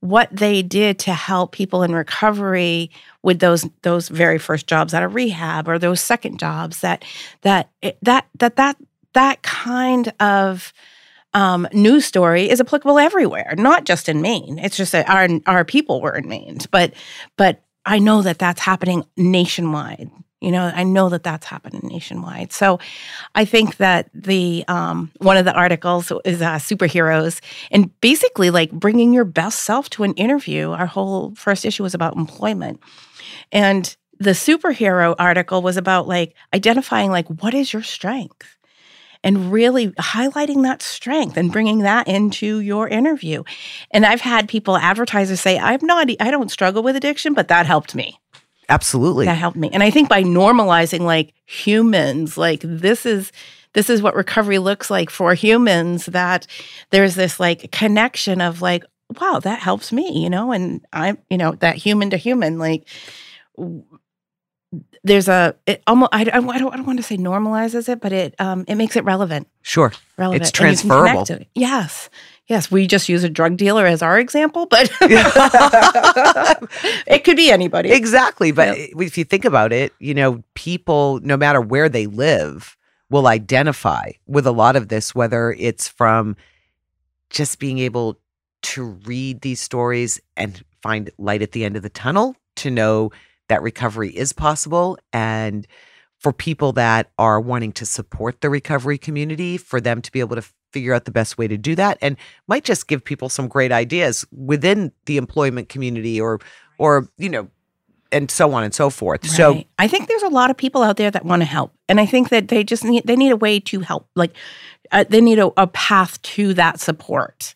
[0.00, 2.90] what they did to help people in recovery
[3.22, 7.04] with those those very first jobs out of rehab or those second jobs that
[7.42, 7.68] that
[8.02, 8.76] that that that
[9.12, 10.72] that kind of
[11.34, 14.58] um, news story is applicable everywhere, not just in Maine.
[14.58, 16.92] It's just that our our people were in Maine, but
[17.36, 20.10] but I know that that's happening nationwide.
[20.40, 22.52] You know, I know that that's happening nationwide.
[22.52, 22.78] So,
[23.34, 28.70] I think that the um, one of the articles is uh, superheroes, and basically like
[28.72, 30.70] bringing your best self to an interview.
[30.70, 32.80] Our whole first issue was about employment,
[33.52, 38.56] and the superhero article was about like identifying like what is your strength
[39.22, 43.42] and really highlighting that strength and bringing that into your interview.
[43.90, 47.66] And I've had people, advertisers say, I'm not, I don't struggle with addiction, but that
[47.66, 48.18] helped me.
[48.70, 49.26] Absolutely.
[49.26, 49.68] That helped me.
[49.72, 53.32] And I think by normalizing like humans, like this is,
[53.74, 56.46] this is what recovery looks like for humans that
[56.90, 58.84] there's this like connection of like
[59.20, 62.86] wow that helps me you know and i'm you know that human to human like
[65.02, 68.12] there's a it almost I, I, don't, I don't want to say normalizes it, but
[68.12, 69.48] it um it makes it relevant.
[69.62, 70.42] Sure, relevant.
[70.42, 71.24] It's transferable.
[71.28, 71.48] It.
[71.54, 72.10] Yes,
[72.50, 72.70] yes.
[72.70, 74.90] We just use a drug dealer as our example, but
[77.06, 77.90] it could be anybody.
[77.92, 82.76] Exactly, but if you think about it, you know, people, no matter where they live,
[83.08, 86.36] will identify with a lot of this, whether it's from
[87.30, 88.18] just being able
[88.62, 93.10] to read these stories and find light at the end of the tunnel to know
[93.48, 95.66] that recovery is possible and
[96.18, 100.36] for people that are wanting to support the recovery community for them to be able
[100.36, 103.48] to figure out the best way to do that and might just give people some
[103.48, 106.40] great ideas within the employment community or
[106.78, 107.48] or you know
[108.12, 109.22] and so on and so forth.
[109.24, 109.32] Right.
[109.32, 112.00] So I think there's a lot of people out there that want to help, and
[112.00, 114.08] I think that they just need they need a way to help.
[114.16, 114.34] Like
[114.92, 117.54] uh, they need a, a, path to that support,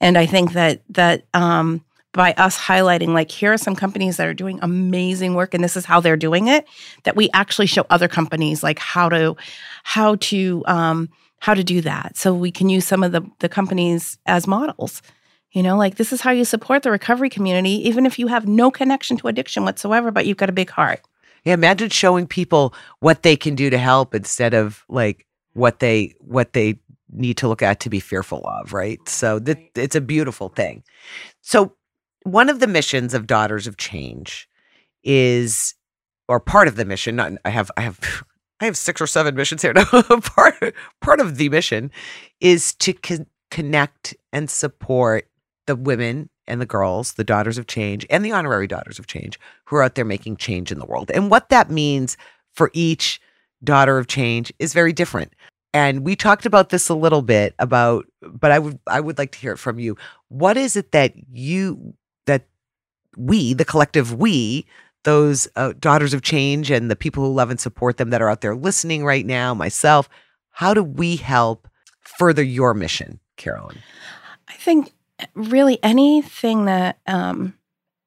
[0.00, 4.26] and I think that that um, by us highlighting like here are some companies that
[4.26, 6.64] are doing amazing work and this is how they're doing it
[7.02, 9.36] that we actually show other companies like how to
[9.82, 11.10] how to um,
[11.44, 12.16] how to do that.
[12.16, 15.02] So we can use some of the the companies as models
[15.52, 18.48] you know like this is how you support the recovery community even if you have
[18.48, 21.00] no connection to addiction whatsoever but you've got a big heart.
[21.44, 26.14] Yeah imagine showing people what they can do to help instead of like what they
[26.20, 26.78] what they
[27.10, 28.98] need to look at to be fearful of right?
[29.08, 29.40] So
[29.76, 30.82] it's a beautiful thing.
[31.42, 31.74] So
[32.24, 34.48] one of the missions of Daughters of Change
[35.04, 35.74] is,
[36.26, 37.16] or part of the mission.
[37.16, 38.24] Not, I have, I have,
[38.60, 39.74] I have six or seven missions here.
[39.92, 41.90] No, part part of the mission
[42.40, 45.28] is to con- connect and support
[45.66, 49.38] the women and the girls, the daughters of change, and the honorary daughters of change
[49.64, 51.10] who are out there making change in the world.
[51.12, 52.16] And what that means
[52.52, 53.20] for each
[53.62, 55.32] daughter of change is very different.
[55.72, 59.32] And we talked about this a little bit about, but I would I would like
[59.32, 59.96] to hear it from you.
[60.28, 61.94] What is it that you
[62.26, 62.46] that
[63.16, 64.66] we, the collective we,
[65.04, 68.28] those uh, daughters of change and the people who love and support them that are
[68.28, 70.08] out there listening right now, myself,
[70.50, 71.68] how do we help
[72.00, 73.78] further your mission, Carolyn?
[74.48, 77.54] I think uh, really anything that um,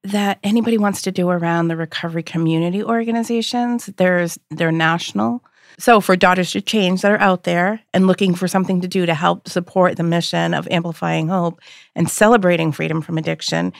[0.03, 5.43] that anybody wants to do around the recovery community organizations, there's they're national.
[5.79, 9.05] So for Daughters of Change that are out there and looking for something to do
[9.05, 11.59] to help support the mission of amplifying hope
[11.95, 13.73] and celebrating freedom from addiction,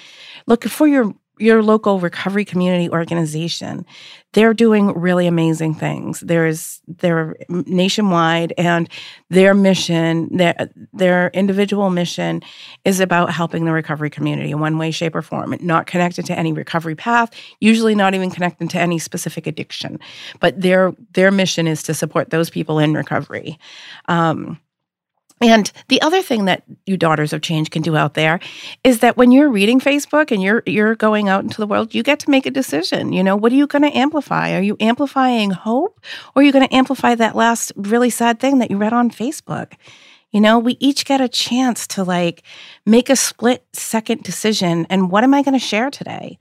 [0.45, 3.85] look for your your local recovery community organization.
[4.33, 6.19] They're doing really amazing things.
[6.19, 8.89] There's they're nationwide and
[9.29, 12.41] their mission, their their individual mission
[12.85, 15.55] is about helping the recovery community in one way, shape, or form.
[15.61, 19.99] Not connected to any recovery path, usually not even connected to any specific addiction.
[20.39, 23.57] But their their mission is to support those people in recovery.
[24.07, 24.59] Um,
[25.39, 28.39] and the other thing that you daughters of change can do out there
[28.83, 32.01] is that when you're reading Facebook and you're you're going out into the world, you
[32.01, 33.13] get to make a decision.
[33.13, 34.53] You know, what are you going to amplify?
[34.53, 35.99] Are you amplifying hope
[36.35, 39.11] or are you going to amplify that last really sad thing that you read on
[39.11, 39.73] Facebook?
[40.31, 42.43] You know, we each get a chance to like
[42.85, 46.39] make a split second decision and what am I going to share today?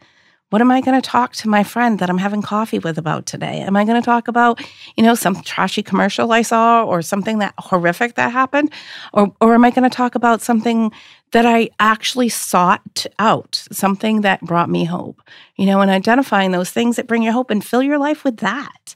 [0.50, 3.26] What am I going to talk to my friend that I'm having coffee with about
[3.26, 3.62] today?
[3.62, 4.60] Am I going to talk about,
[4.96, 8.72] you know, some trashy commercial I saw or something that horrific that happened?
[9.12, 10.92] Or, or am I going to talk about something
[11.32, 15.20] that I actually sought out, something that brought me hope?
[15.56, 18.36] You know, and identifying those things that bring you hope and fill your life with
[18.36, 18.94] that.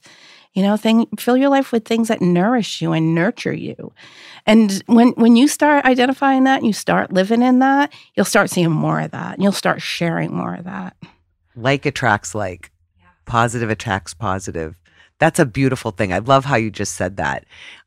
[0.52, 3.92] You know, thing, fill your life with things that nourish you and nurture you.
[4.46, 8.50] And when when you start identifying that and you start living in that, you'll start
[8.50, 9.34] seeing more of that.
[9.34, 10.96] And you'll start sharing more of that.
[11.56, 12.70] Like attracts like.
[13.26, 14.80] Positive attracts positive.
[15.18, 16.12] That's a beautiful thing.
[16.12, 17.44] I love how you just said that.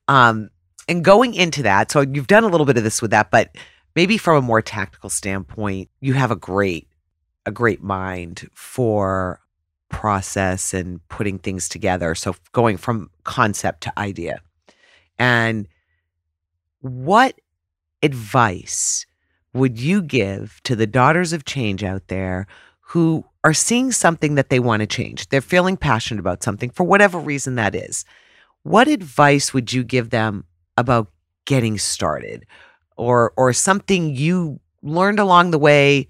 [0.08, 0.50] Um,
[0.88, 3.56] and going into that, so you've done a little bit of this with that, but
[3.96, 6.88] maybe from a more tactical standpoint, you have a great,
[7.46, 9.40] a great mind for
[9.90, 12.16] process and putting things together.
[12.16, 14.42] So going from concept to idea.
[15.18, 15.68] And
[16.82, 17.40] what
[18.02, 19.06] advice
[19.54, 22.48] would you give to the daughters of change out there
[22.82, 25.30] who are seeing something that they want to change?
[25.30, 28.06] They're feeling passionate about something for whatever reason that is.
[28.64, 30.46] What advice would you give them
[30.78, 31.12] about
[31.46, 32.46] getting started
[32.96, 36.08] or or something you learned along the way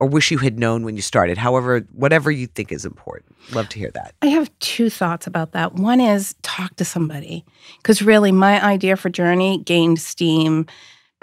[0.00, 1.38] or wish you had known when you started?
[1.38, 3.34] However, whatever you think is important.
[3.52, 4.14] Love to hear that.
[4.22, 5.74] I have two thoughts about that.
[5.74, 7.44] One is talk to somebody,
[7.78, 10.66] because really, my idea for Journey gained steam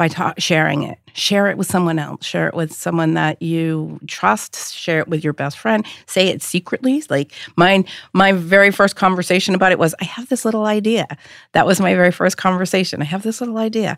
[0.01, 0.97] by ta- sharing it.
[1.13, 2.25] Share it with someone else.
[2.25, 4.73] Share it with someone that you trust.
[4.73, 5.85] Share it with your best friend.
[6.07, 7.03] Say it secretly.
[7.07, 11.05] Like mine, my very first conversation about it was, "I have this little idea."
[11.51, 12.99] That was my very first conversation.
[12.99, 13.95] I have this little idea,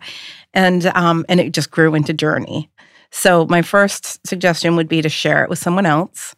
[0.52, 2.68] and um, and it just grew into Journey.
[3.10, 6.34] So, my first suggestion would be to share it with someone else.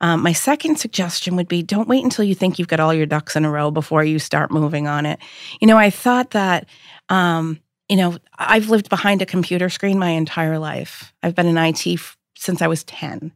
[0.00, 3.06] Um, my second suggestion would be don't wait until you think you've got all your
[3.06, 5.20] ducks in a row before you start moving on it.
[5.60, 6.66] You know, I thought that,
[7.08, 11.12] um, you know, I've lived behind a computer screen my entire life.
[11.22, 13.32] I've been in IT f- since I was 10.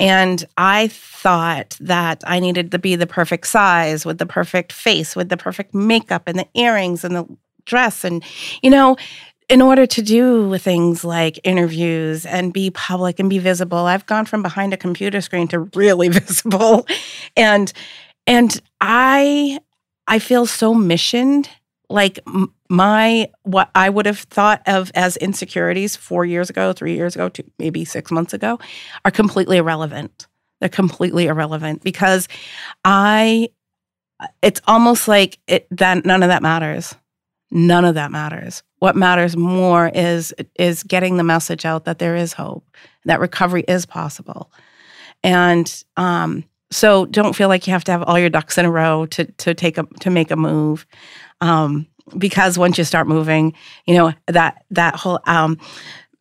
[0.00, 5.16] And I thought that I needed to be the perfect size with the perfect face,
[5.16, 7.26] with the perfect makeup and the earrings and the
[7.64, 8.04] dress.
[8.04, 8.22] And,
[8.62, 8.96] you know,
[9.48, 14.24] in order to do things like interviews and be public and be visible i've gone
[14.24, 16.86] from behind a computer screen to really visible
[17.36, 17.72] and
[18.26, 19.58] and i
[20.08, 21.48] i feel so missioned
[21.88, 22.18] like
[22.68, 27.28] my what i would have thought of as insecurities 4 years ago 3 years ago
[27.28, 28.58] two, maybe 6 months ago
[29.04, 30.26] are completely irrelevant.
[30.60, 32.28] They're completely irrelevant because
[32.84, 33.48] i
[34.42, 36.94] it's almost like it that none of that matters.
[37.50, 38.62] None of that matters.
[38.78, 42.66] What matters more is is getting the message out that there is hope
[43.04, 44.50] that recovery is possible.
[45.22, 48.70] And um, so don't feel like you have to have all your ducks in a
[48.70, 50.86] row to to take a to make a move.
[51.40, 53.54] Um, because once you start moving
[53.86, 55.58] you know that that whole um,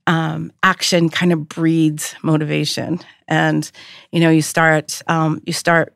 [0.07, 3.71] um action kind of breeds motivation and
[4.11, 5.93] you know you start um, you start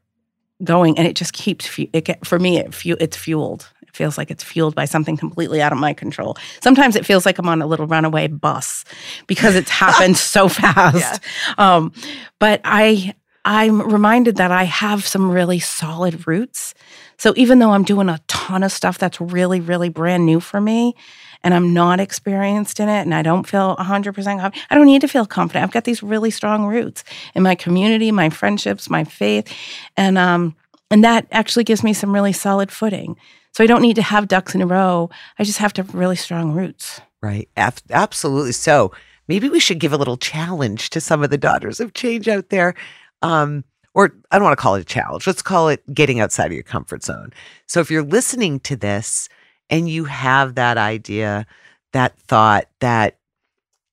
[0.64, 4.30] going and it just keeps it get, for me it it's fueled it feels like
[4.30, 6.38] it's fueled by something completely out of my control.
[6.62, 8.86] Sometimes it feels like I'm on a little runaway bus
[9.26, 11.22] because it's happened so fast.
[11.24, 11.54] Yeah.
[11.58, 11.92] Um,
[12.38, 13.16] but I
[13.50, 16.76] I'm reminded that I have some really solid roots.
[17.18, 20.62] So even though I'm doing a ton of stuff that's really, really brand new for
[20.62, 20.96] me,
[21.44, 25.02] and I'm not experienced in it, and I don't feel 100% confident, I don't need
[25.02, 25.64] to feel confident.
[25.64, 29.52] I've got these really strong roots in my community, my friendships, my faith,
[29.98, 30.56] and um,
[30.92, 33.18] and that actually gives me some really solid footing.
[33.54, 35.10] So I don't need to have ducks in a row.
[35.40, 37.02] I just have to have really strong roots.
[37.22, 37.50] Right.
[37.58, 38.52] absolutely.
[38.52, 38.92] So
[39.28, 42.50] maybe we should give a little challenge to some of the daughters of change out
[42.50, 42.76] there.
[43.22, 45.28] Um, or I don't want to call it a challenge.
[45.28, 47.32] Let's call it getting outside of your comfort zone.
[47.66, 49.30] So if you're listening to this
[49.70, 51.46] and you have that idea,
[51.94, 53.18] that thought that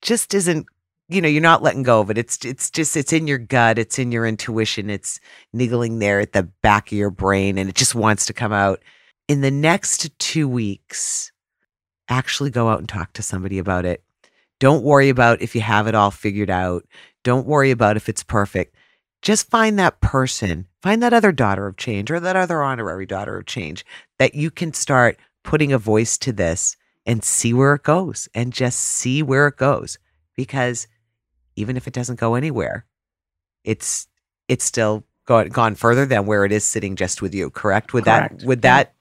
[0.02, 0.66] just isn't
[1.08, 3.78] you know you're not letting go of it it's it's just it's in your gut
[3.78, 5.18] it's in your intuition it's
[5.52, 8.80] niggling there at the back of your brain and it just wants to come out
[9.28, 11.32] in the next two weeks,
[12.08, 14.02] actually go out and talk to somebody about it.
[14.60, 16.84] Don't worry about if you have it all figured out.
[17.24, 18.74] Don't worry about if it's perfect.
[19.22, 23.38] Just find that person, find that other daughter of change or that other honorary daughter
[23.38, 23.84] of change
[24.18, 26.76] that you can start putting a voice to this
[27.06, 29.98] and see where it goes and just see where it goes.
[30.36, 30.86] Because
[31.56, 32.84] even if it doesn't go anywhere,
[33.64, 34.06] it's
[34.48, 37.50] it's still gone gone further than where it is sitting just with you.
[37.50, 37.92] Correct?
[37.92, 38.40] Would correct.
[38.40, 38.94] that would that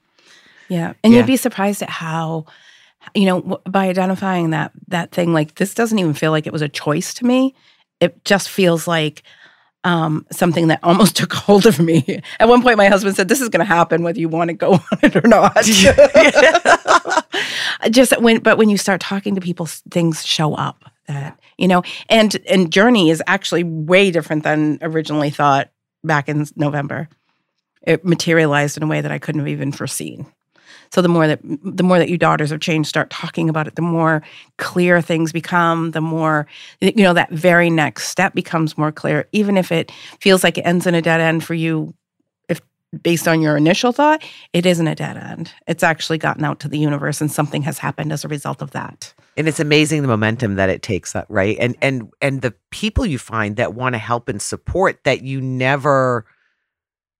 [0.68, 0.94] yeah.
[1.04, 1.20] And yeah.
[1.20, 2.46] you'd be surprised at how
[3.14, 6.62] you know by identifying that that thing like this doesn't even feel like it was
[6.62, 7.54] a choice to me.
[8.00, 9.22] It just feels like
[9.86, 12.20] um, something that almost took hold of me.
[12.40, 14.54] At one point, my husband said, "This is going to happen whether you want to
[14.54, 15.64] go on it or not."
[17.90, 21.82] Just when, but when you start talking to people, things show up that you know
[22.08, 25.70] and and journey is actually way different than originally thought
[26.02, 27.08] back in november
[27.82, 30.26] it materialized in a way that i couldn't have even foreseen
[30.96, 33.76] so the more that the more that you daughters of change start talking about it
[33.76, 34.22] the more
[34.56, 36.46] clear things become the more
[36.80, 39.28] you know that very next step becomes more clear.
[39.32, 41.94] Even if it feels like it ends in a dead end for you
[42.48, 42.62] if
[43.02, 44.24] based on your initial thought
[44.54, 45.52] it isn't a dead end.
[45.66, 48.70] It's actually gotten out to the universe and something has happened as a result of
[48.70, 49.12] that.
[49.36, 51.58] And it's amazing the momentum that it takes uh, right?
[51.60, 55.42] And and and the people you find that want to help and support that you
[55.42, 56.24] never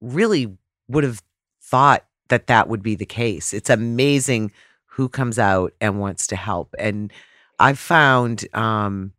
[0.01, 0.57] really
[0.89, 1.23] would have
[1.61, 4.51] thought that that would be the case it's amazing
[4.87, 7.13] who comes out and wants to help and
[7.59, 9.13] i've found um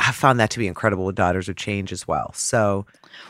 [0.00, 2.86] i've found that to be incredible with daughters of change as well so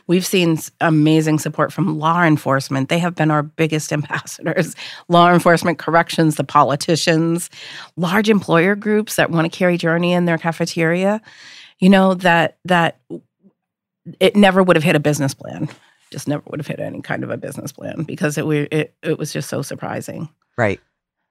[0.06, 2.88] We've seen amazing support from law enforcement.
[2.88, 4.74] They have been our biggest ambassadors.
[5.08, 7.50] Law enforcement, corrections, the politicians,
[7.96, 11.20] large employer groups that want to carry Journey in their cafeteria.
[11.78, 13.00] You know that that
[14.20, 15.68] it never would have hit a business plan.
[16.12, 18.94] Just never would have hit any kind of a business plan because it we- it
[19.02, 20.80] it was just so surprising, right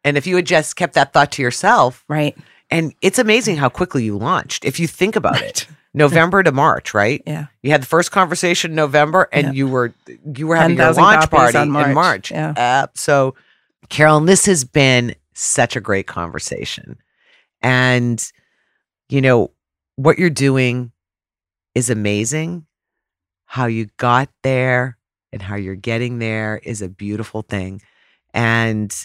[0.04, 2.38] and if you had just kept that thought to yourself right?
[2.70, 5.66] and it's amazing how quickly you launched if you think about it
[5.96, 7.46] november to march right Yeah.
[7.64, 9.54] You had the first conversation in November, and Yeah.
[9.54, 9.94] you were
[10.36, 11.88] you were having your launch party on March.
[11.88, 12.32] in March.
[12.32, 12.50] Yeah.
[12.56, 13.34] Uh, so,
[13.90, 16.98] Carolyn, this has been such a great conversation,
[17.62, 18.32] and
[19.10, 19.52] you know
[19.96, 20.92] what you're doing
[21.74, 22.66] is amazing.
[23.46, 24.98] How you got there
[25.32, 27.82] and how you're getting there is a beautiful thing,
[28.34, 28.96] and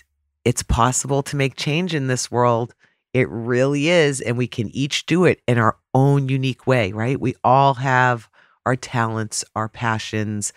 [0.44, 2.74] it's possible to make change in this world.
[3.12, 4.20] It really is.
[4.20, 7.20] And we can each do it in our own unique way, right?
[7.20, 8.28] We all have
[8.64, 10.52] our talents, our passions,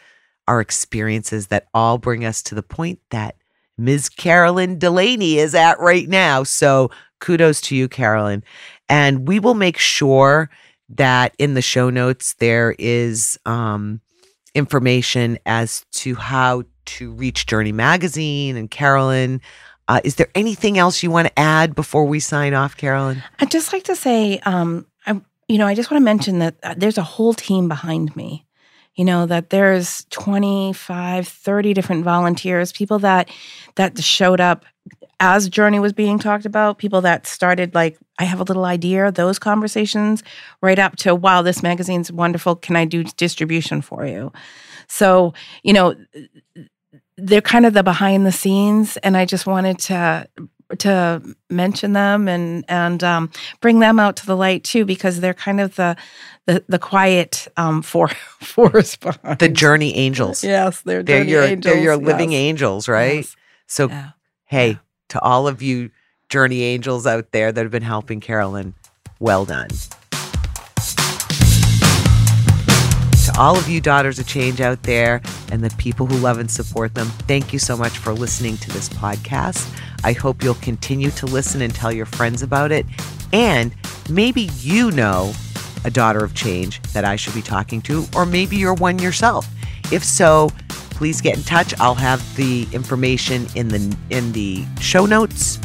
[0.47, 3.35] our experiences that all bring us to the point that
[3.77, 4.09] Ms.
[4.09, 6.43] Carolyn Delaney is at right now.
[6.43, 8.43] So kudos to you, Carolyn.
[8.87, 10.49] And we will make sure
[10.97, 14.01] that in the show notes there is um,
[14.55, 19.41] information as to how to reach Journey Magazine and Carolyn.
[19.87, 23.23] Uh, is there anything else you want to add before we sign off, Carolyn?
[23.39, 26.55] I'd just like to say, um, I, you know, I just want to mention that
[26.63, 28.45] uh, there's a whole team behind me.
[28.95, 33.27] You know, that there's 25, 30 different volunteers, people that
[33.75, 34.65] that showed up
[35.19, 39.11] as Journey was being talked about, people that started like, I have a little idea,
[39.11, 40.23] those conversations,
[40.61, 42.55] right up to, wow, this magazine's wonderful.
[42.55, 44.31] Can I do distribution for you?
[44.87, 45.33] So,
[45.63, 45.95] you know,
[47.17, 50.27] they're kind of the behind the scenes, and I just wanted to
[50.79, 55.33] to mention them and and um, bring them out to the light too because they're
[55.33, 55.95] kind of the
[56.45, 58.07] the, the quiet um, for,
[58.41, 60.43] force behind The Journey Angels.
[60.43, 61.73] Yes, they're They're your angels.
[61.73, 62.39] they're your living yes.
[62.39, 63.17] angels, right?
[63.17, 63.35] Yes.
[63.67, 64.09] So Yeah.
[64.45, 64.77] hey, Yeah.
[65.13, 65.91] To all of you
[66.27, 68.73] journey angels out there that have been helping Carolyn,
[69.19, 69.69] well done.
[73.25, 76.49] To all of you daughters of change out there and the people who love and
[76.49, 79.71] support them, thank you so much for listening to this podcast.
[80.03, 82.87] I hope you'll continue to listen and tell your friends about it.
[83.31, 83.71] And
[84.09, 85.31] maybe you know
[85.85, 89.47] a daughter of change that I should be talking to, or maybe you're one yourself.
[89.91, 90.49] If so,
[91.03, 91.77] please get in touch.
[91.81, 95.59] I'll have the information in the in the show notes.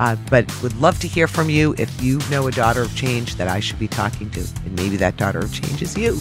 [0.00, 3.36] Uh, but would love to hear from you if you know a daughter of change
[3.36, 6.18] that I should be talking to, and maybe that daughter of change is you.